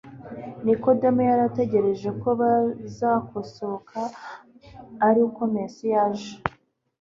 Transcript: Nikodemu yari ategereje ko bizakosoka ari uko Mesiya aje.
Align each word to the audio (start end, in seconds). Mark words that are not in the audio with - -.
Nikodemu 0.63 1.21
yari 1.29 1.41
ategereje 1.49 2.09
ko 2.21 2.29
bizakosoka 2.39 3.99
ari 5.07 5.19
uko 5.27 5.41
Mesiya 5.55 6.01
aje. 6.07 6.33